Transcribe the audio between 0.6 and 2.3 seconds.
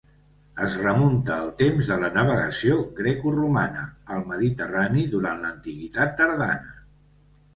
Es remunta al temps de la